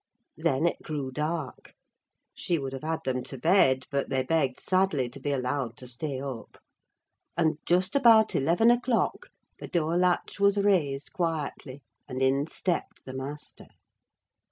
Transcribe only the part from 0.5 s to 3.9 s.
it grew dark; she would have had them to bed,